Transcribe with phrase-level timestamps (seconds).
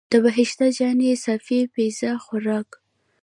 [0.11, 2.69] د بهشته جانې صافی پیزا خوراک.